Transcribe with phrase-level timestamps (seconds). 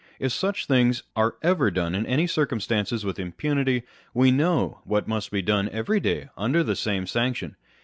[0.17, 3.83] If such things are ever done in any circumstances with impunity,
[4.15, 7.55] we know what must be done every day under the same sanction.